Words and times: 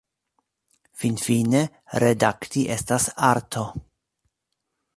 Finfine, 1.01 1.61
redakti 2.03 2.65
estas 2.77 3.07
arto. 3.29 3.67